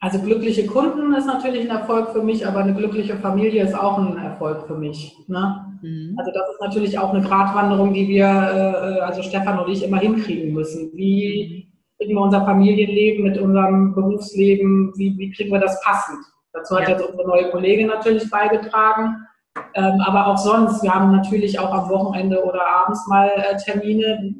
[0.00, 3.98] Also glückliche Kunden ist natürlich ein Erfolg für mich, aber eine glückliche Familie ist auch
[3.98, 5.16] ein Erfolg für mich.
[5.26, 5.66] Ne?
[5.82, 6.14] Mhm.
[6.16, 9.98] Also das ist natürlich auch eine Gratwanderung, die wir, äh, also Stefan und ich, immer
[9.98, 10.92] hinkriegen müssen.
[10.94, 16.24] Wie kriegen wir unser Familienleben mit unserem Berufsleben, wie, wie kriegen wir das passend?
[16.52, 16.90] Dazu hat ja.
[16.90, 19.26] jetzt unsere neue Kollegin natürlich beigetragen.
[19.74, 24.34] Ähm, aber auch sonst, wir haben natürlich auch am Wochenende oder abends mal äh, Termine.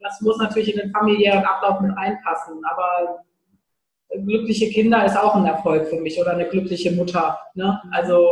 [0.00, 2.60] Das muss natürlich in den familiären Ablauf mit reinpassen.
[2.70, 3.24] Aber
[4.24, 7.38] glückliche Kinder ist auch ein Erfolg für mich oder eine glückliche Mutter.
[7.54, 7.80] Ne?
[7.90, 8.26] Also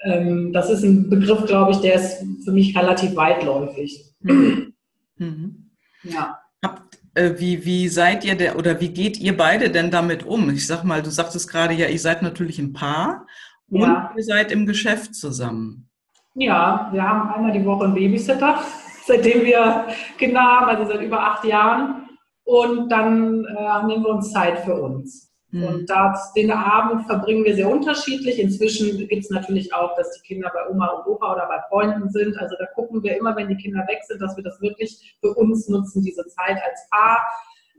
[0.00, 4.14] ähm, das ist ein Begriff, glaube ich, der ist für mich relativ weitläufig.
[4.20, 5.70] Mhm.
[6.02, 6.40] Ja.
[6.62, 10.50] Habt, äh, wie, wie seid ihr der oder wie geht ihr beide denn damit um?
[10.50, 13.26] Ich sag mal, du sagtest gerade ja, ihr seid natürlich ein Paar
[13.70, 14.12] und ja.
[14.16, 15.88] ihr seid im Geschäft zusammen.
[16.34, 18.60] Ja, wir haben einmal die Woche einen Babysitter,
[19.06, 19.86] seitdem wir
[20.18, 22.08] Kinder haben, also seit über acht Jahren.
[22.44, 25.32] Und dann äh, nehmen wir uns Zeit für uns.
[25.50, 25.64] Mhm.
[25.64, 28.38] Und das, den Abend verbringen wir sehr unterschiedlich.
[28.38, 32.08] Inzwischen gibt es natürlich auch, dass die Kinder bei Oma und Opa oder bei Freunden
[32.10, 32.38] sind.
[32.38, 35.34] Also da gucken wir immer, wenn die Kinder weg sind, dass wir das wirklich für
[35.34, 37.24] uns nutzen, diese Zeit als Paar.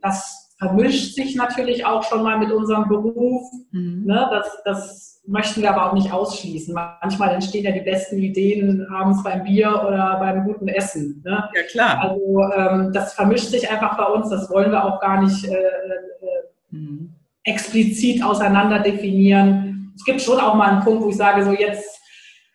[0.02, 3.44] Das vermischt sich natürlich auch schon mal mit unserem Beruf.
[3.72, 4.04] Mhm.
[4.06, 6.74] Ne, das, das möchten wir aber auch nicht ausschließen.
[6.74, 11.22] Manchmal entstehen ja die besten Ideen abends beim Bier oder beim guten Essen.
[11.26, 11.50] Ne?
[11.54, 12.02] Ja, klar.
[12.02, 14.30] Also ähm, das vermischt sich einfach bei uns.
[14.30, 17.14] Das wollen wir auch gar nicht äh, äh, mhm.
[17.44, 19.94] explizit auseinander definieren.
[19.96, 22.00] Es gibt schon auch mal einen Punkt, wo ich sage, so jetzt,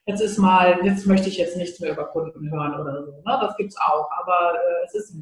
[0.06, 3.12] jetzt ist mal, jetzt möchte ich jetzt nichts mehr über Kunden hören oder so.
[3.12, 3.38] Ne?
[3.40, 4.08] Das gibt es auch.
[4.22, 5.14] Aber äh, es ist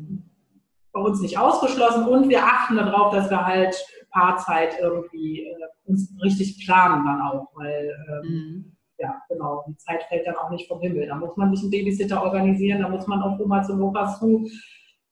[0.92, 3.74] bei uns nicht ausgeschlossen und wir achten darauf, dass wir halt
[4.10, 8.76] Paarzeit irgendwie äh, uns richtig planen dann auch, weil ähm, mhm.
[8.98, 11.06] ja, genau, die Zeit fällt dann auch nicht vom Himmel.
[11.06, 14.48] Da muss man sich einen Babysitter organisieren, da muss man auch Oma zum Opa zu,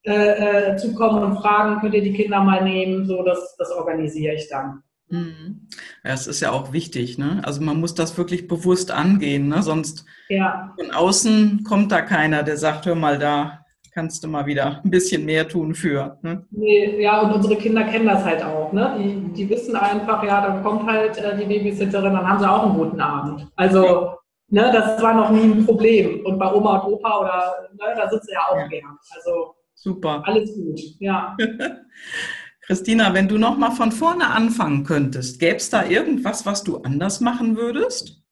[0.05, 4.35] äh, äh, zukommen und fragen, könnt ihr die Kinder mal nehmen, so das, das organisiere
[4.35, 4.83] ich dann.
[5.11, 5.69] Mhm.
[6.05, 7.41] Ja, es ist ja auch wichtig, ne?
[7.45, 9.63] Also man muss das wirklich bewusst angehen, ne?
[9.63, 10.75] Sonst ja.
[10.79, 14.91] von außen kommt da keiner, der sagt, hör mal da, kannst du mal wieder ein
[14.91, 16.19] bisschen mehr tun für.
[16.23, 16.45] Ne?
[16.51, 18.73] Nee, ja, und unsere Kinder kennen das halt auch.
[18.73, 18.97] Ne?
[18.99, 22.65] Die, die wissen einfach, ja, dann kommt halt äh, die Babysitterin, dann haben sie auch
[22.65, 23.47] einen guten Abend.
[23.57, 24.17] Also,
[24.49, 26.25] ne, das war noch nie ein Problem.
[26.25, 28.67] Und bei Oma und Opa oder, ne, da sitzt er auch ja.
[28.67, 28.99] gern.
[29.15, 30.23] Also, super.
[30.25, 31.37] Alles gut, ja.
[32.63, 36.77] Christina, wenn du noch mal von vorne anfangen könntest, gäbe es da irgendwas, was du
[36.79, 38.23] anders machen würdest?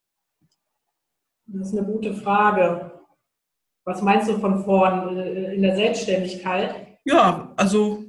[1.47, 2.96] Das ist eine gute Frage.
[3.87, 6.99] Was meinst du von vorn äh, in der Selbstständigkeit?
[7.05, 8.05] Ja, also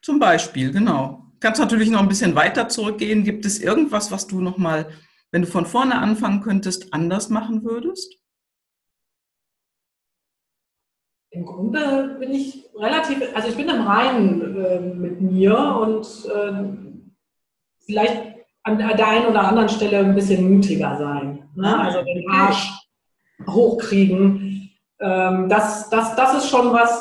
[0.00, 1.24] zum Beispiel, genau.
[1.40, 3.24] Kannst natürlich noch ein bisschen weiter zurückgehen.
[3.24, 4.88] Gibt es irgendwas, was du noch mal,
[5.32, 8.14] wenn du von vorne anfangen könntest, anders machen würdest?
[11.30, 17.02] Im Grunde bin ich relativ, also ich bin im Reinen äh, mit mir und äh,
[17.84, 21.48] vielleicht an der einen oder anderen Stelle ein bisschen mutiger sein.
[21.56, 21.78] Ne?
[21.78, 22.70] Also den Arsch
[23.44, 24.45] hochkriegen
[25.00, 27.00] ähm, das, das, das ist schon was,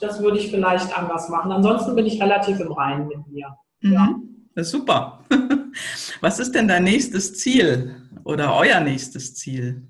[0.00, 1.52] das würde ich vielleicht anders machen.
[1.52, 3.56] Ansonsten bin ich relativ im Reinen mit mir.
[3.80, 3.92] Mhm.
[3.92, 4.14] Ja.
[4.54, 5.24] Das ist super.
[6.20, 9.86] Was ist denn dein nächstes Ziel oder euer nächstes Ziel?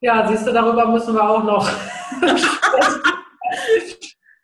[0.00, 1.66] Ja, siehst du, darüber müssen wir auch noch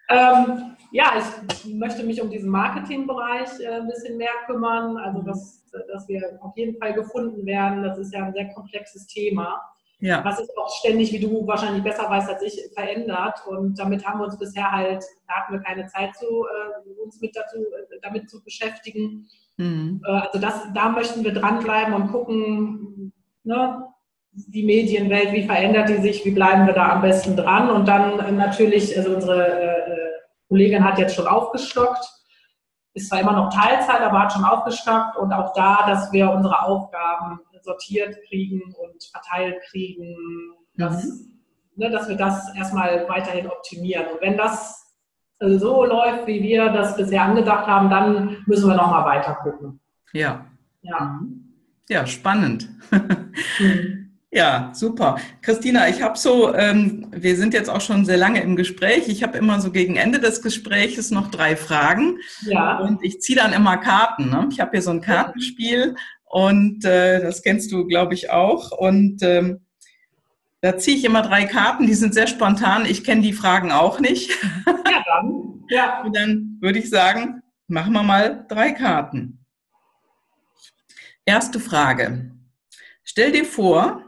[0.09, 5.65] ähm, ja, ich möchte mich um diesen Marketingbereich äh, ein bisschen mehr kümmern, also dass,
[5.93, 7.83] dass wir auf jeden Fall gefunden werden.
[7.83, 9.61] Das ist ja ein sehr komplexes Thema
[10.05, 10.23] ja.
[10.23, 13.41] was sich auch ständig, wie du wahrscheinlich besser weißt als ich, verändert.
[13.47, 17.21] Und damit haben wir uns bisher halt, da hatten wir keine Zeit zu, äh, uns
[17.23, 19.27] mit dazu, äh, damit zu beschäftigen.
[19.57, 20.03] Mhm.
[20.07, 23.13] Äh, also das, da möchten wir dranbleiben und gucken,
[23.45, 23.87] ne,
[24.33, 27.71] die Medienwelt, wie verändert die sich, wie bleiben wir da am besten dran.
[27.71, 30.11] Und dann natürlich, also unsere äh,
[30.49, 32.05] Kollegin hat jetzt schon aufgestockt,
[32.93, 36.63] ist zwar immer noch Teilzeit, aber hat schon aufgestockt und auch da, dass wir unsere
[36.63, 40.17] Aufgaben sortiert kriegen und verteilt kriegen,
[40.77, 41.41] dass, mhm.
[41.77, 44.07] ne, dass wir das erstmal weiterhin optimieren.
[44.13, 44.85] Und wenn das
[45.41, 49.81] so läuft, wie wir das bisher angedacht haben, dann müssen wir nochmal weiter gucken.
[50.13, 50.47] Ja.
[50.83, 51.01] Ja.
[51.01, 51.55] Mhm.
[51.89, 52.69] Ja, spannend.
[53.59, 54.05] Mhm.
[54.35, 55.17] Ja, super.
[55.43, 59.07] Christina, ich habe so, ähm, wir sind jetzt auch schon sehr lange im Gespräch.
[59.07, 62.19] Ich habe immer so gegen Ende des Gespräches noch drei Fragen.
[62.43, 62.79] Ja.
[62.79, 64.31] Und ich ziehe dann immer Karten.
[64.31, 64.49] Ne?
[64.51, 65.95] Ich habe hier so ein Kartenspiel
[66.35, 68.73] und äh, das kennst du, glaube ich, auch.
[68.73, 69.65] Und ähm,
[70.63, 72.87] Da ziehe ich immer drei Karten, die sind sehr spontan.
[72.87, 74.33] Ich kenne die Fragen auch nicht.
[74.67, 75.65] Ja, dann.
[75.69, 76.03] Ja.
[76.05, 79.47] Und dann würde ich sagen, machen wir mal drei Karten.
[81.25, 82.33] Erste Frage.
[83.05, 84.03] Stell dir vor,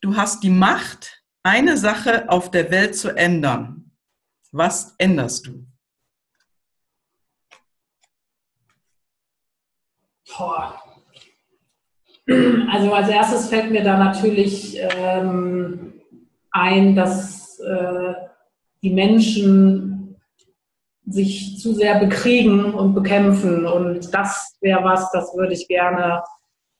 [0.00, 3.92] du hast die Macht, eine Sache auf der Welt zu ändern.
[4.50, 5.66] Was änderst du?
[10.26, 10.89] Boah.
[12.70, 15.94] Also als erstes fällt mir da natürlich ähm,
[16.52, 18.14] ein, dass äh,
[18.82, 20.16] die Menschen
[21.06, 23.66] sich zu sehr bekriegen und bekämpfen.
[23.66, 26.22] Und das wäre was, das würde ich gerne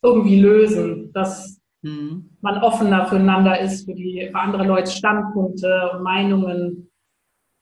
[0.02, 2.30] irgendwie lösen, dass mhm.
[2.40, 6.90] man offener füreinander ist, für, die, für andere Leute Standpunkte und Meinungen.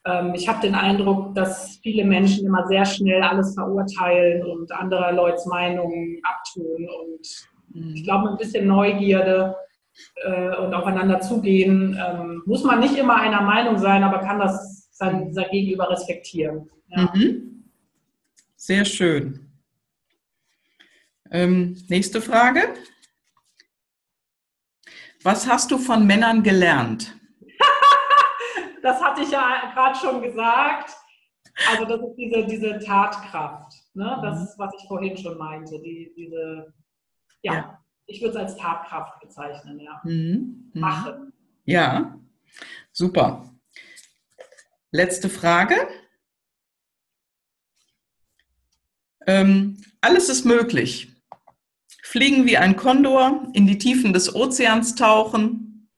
[0.05, 5.12] Ähm, ich habe den Eindruck, dass viele Menschen immer sehr schnell alles verurteilen und andere
[5.12, 6.88] Leute Meinungen abtun.
[7.03, 7.48] Und.
[7.95, 9.57] Ich glaube, ein bisschen Neugierde
[10.25, 14.88] äh, und aufeinander zugehen, ähm, muss man nicht immer einer Meinung sein, aber kann das
[14.93, 16.71] sein, sein Gegenüber respektieren.
[16.88, 17.12] Ja.
[17.14, 17.64] Mhm.
[18.57, 19.49] Sehr schön.
[21.31, 22.75] Ähm, nächste Frage.
[25.23, 27.14] Was hast du von Männern gelernt?
[28.83, 30.93] das hatte ich ja gerade schon gesagt.
[31.71, 33.73] Also das ist diese, diese Tatkraft.
[33.95, 34.19] Ne?
[34.23, 34.45] Das mhm.
[34.45, 35.79] ist, was ich vorhin schon meinte.
[35.81, 36.73] Die, diese,
[37.42, 37.85] ja, ja.
[38.07, 39.81] ich würde es als Tatkraft bezeichnen.
[39.81, 40.01] Ja.
[40.05, 40.70] Mhm.
[40.72, 40.81] Mhm.
[40.81, 41.33] Machen.
[41.64, 42.18] Ja,
[42.92, 43.51] super.
[44.90, 45.77] Letzte Frage.
[49.27, 51.14] Ähm, alles ist möglich
[52.09, 55.90] fliegen wie ein Kondor, in die Tiefen des Ozeans tauchen,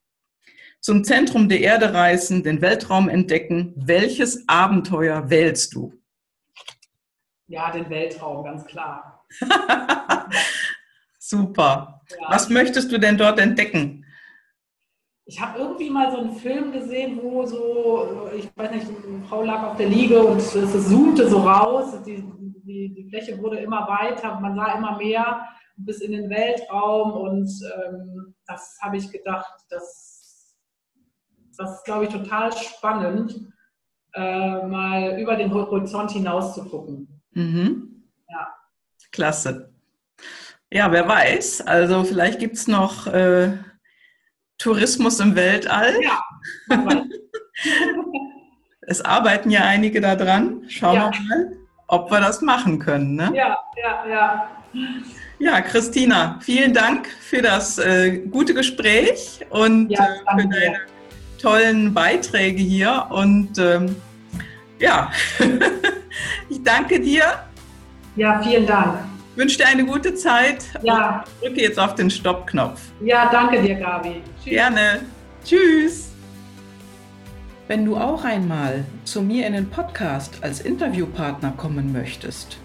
[0.80, 3.72] zum Zentrum der Erde reisen, den Weltraum entdecken.
[3.76, 5.92] Welches Abenteuer wählst du?
[7.46, 9.24] Ja, den Weltraum, ganz klar.
[11.30, 12.02] Super.
[12.10, 12.26] Ja.
[12.28, 14.04] Was möchtest du denn dort entdecken?
[15.26, 19.44] Ich habe irgendwie mal so einen Film gesehen, wo so, ich weiß nicht, eine Frau
[19.44, 22.02] lag auf der Liege und es zoomte so raus.
[22.04, 22.24] Die,
[22.64, 27.48] die, die Fläche wurde immer weiter, man sah immer mehr bis in den Weltraum und
[27.76, 30.56] ähm, das habe ich gedacht, das,
[31.56, 33.52] das ist, glaube ich, total spannend,
[34.14, 37.22] äh, mal über den Horizont hinaus zu gucken.
[37.30, 38.04] Mhm.
[38.28, 38.48] Ja.
[39.12, 39.69] Klasse.
[40.72, 41.62] Ja, wer weiß.
[41.62, 43.58] Also vielleicht gibt es noch äh,
[44.58, 45.94] Tourismus im Weltall.
[46.02, 46.22] Ja,
[48.82, 50.62] es arbeiten ja einige daran.
[50.68, 51.10] Schauen ja.
[51.12, 51.56] wir mal,
[51.88, 53.16] ob wir das machen können.
[53.16, 53.32] Ne?
[53.34, 54.50] Ja, ja, ja.
[55.40, 60.80] Ja, Christina, vielen Dank für das äh, gute Gespräch und ja, äh, für deine
[61.40, 63.06] tollen Beiträge hier.
[63.08, 63.96] Und ähm,
[64.78, 65.10] ja,
[66.48, 67.24] ich danke dir.
[68.14, 68.98] Ja, vielen Dank.
[69.32, 70.64] Ich wünsche dir eine gute Zeit.
[70.82, 71.24] Ja.
[71.40, 72.80] Und drücke jetzt auf den Stoppknopf.
[73.00, 74.22] Ja, danke dir, Gabi.
[74.42, 74.52] Tschüss.
[74.52, 75.00] Gerne.
[75.44, 76.10] Tschüss.
[77.68, 82.58] Wenn du auch einmal zu mir in den Podcast als Interviewpartner kommen möchtest,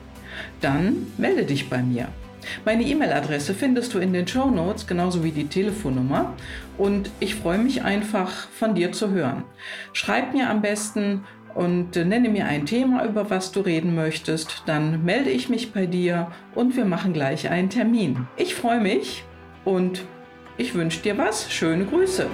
[0.62, 2.08] dann melde dich bei mir.
[2.66, 6.34] Meine E-Mail-Adresse findest du in den Show Notes, genauso wie die Telefonnummer.
[6.80, 9.44] Und ich freue mich einfach, von dir zu hören.
[9.94, 11.24] Schreib mir am besten
[11.56, 14.64] und nenne mir ein Thema, über was du reden möchtest.
[14.68, 18.28] Dann melde ich mich bei dir und wir machen gleich einen Termin.
[18.38, 19.24] Ich freue mich
[19.64, 20.04] und
[20.58, 21.52] ich wünsche dir was.
[21.52, 22.28] Schöne Grüße.